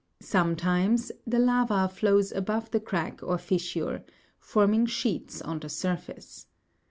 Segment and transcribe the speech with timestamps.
[0.19, 4.03] Sometimes the lava flows above the crack or fissure,
[4.39, 6.47] forming sheets on the surface.